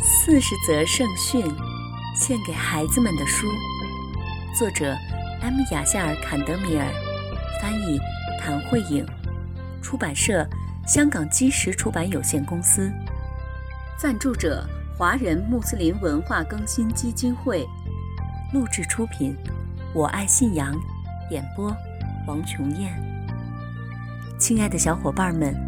[0.00, 1.44] 四十则圣训，
[2.14, 3.48] 献给孩子们的书，
[4.56, 4.96] 作者
[5.42, 5.60] M.
[5.72, 6.86] 雅夏尔·坎德米尔，
[7.60, 7.98] 翻译
[8.40, 9.04] 谭慧颖，
[9.82, 10.48] 出版社
[10.86, 12.92] 香港基石出版有限公司，
[13.98, 14.64] 赞助者
[14.96, 17.66] 华人穆斯林文化更新基金会，
[18.52, 19.36] 录制出品
[19.92, 20.72] 我爱信仰，
[21.30, 21.76] 演播
[22.28, 22.92] 王琼燕。
[24.38, 25.67] 亲爱的小伙伴们。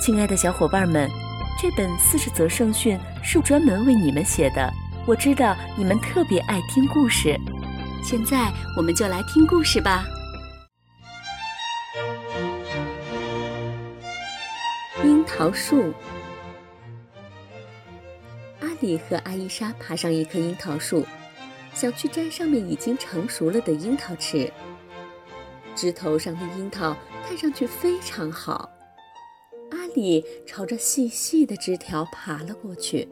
[0.00, 1.10] 亲爱的小伙伴们，
[1.60, 4.72] 这本四十则圣训是专门为你们写的。
[5.06, 7.38] 我知道你们特别爱听故事，
[8.02, 10.06] 现在我们就来听故事吧。
[15.04, 15.92] 樱桃树，
[18.60, 21.06] 阿里和阿伊莎爬上一棵樱桃树，
[21.74, 24.50] 想去摘上面已经成熟了的樱桃吃。
[25.76, 26.96] 枝头上的樱桃
[27.28, 28.66] 看上去非常好。
[29.94, 33.08] 里朝着细细的枝条爬了过去。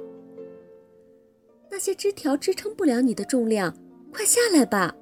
[1.70, 3.76] 那些枝条支撑不了你的重量，
[4.12, 4.94] 快下来吧！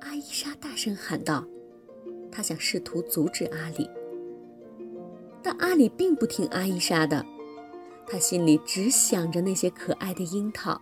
[0.00, 1.44] 阿伊莎大声喊道。
[2.30, 3.88] 她想试图阻止阿里，
[5.40, 7.24] 但阿里并不听阿伊莎的。
[8.06, 10.78] 他心里只想着那些可爱的樱桃。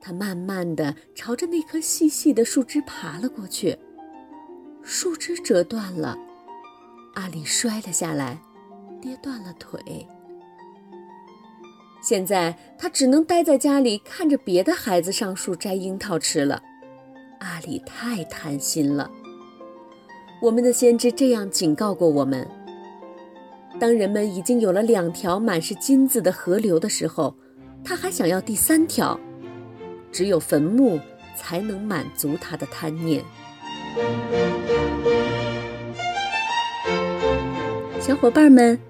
[0.00, 3.76] 他慢慢的朝着那棵细细的树枝爬了过去。
[4.82, 6.16] 树枝折断了，
[7.14, 8.40] 阿里摔了下来。
[9.00, 10.06] 跌断了腿，
[12.02, 16.62] 现在他只能待在家里看着别的孩子上树摘樱桃吃了。
[17.38, 19.10] 阿里太贪心了。
[20.42, 22.46] 我们的先知这样警告过我们：
[23.78, 27.34] 当人们已经有了两条满是金子的河流的时候，
[27.82, 29.18] 他还想要第三条。
[30.12, 30.98] 只有坟墓
[31.36, 33.24] 才能满足他的贪念。
[38.00, 38.89] 小伙伴们。